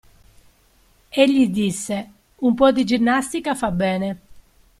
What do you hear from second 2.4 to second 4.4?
Un po' di ginnastica fa bene.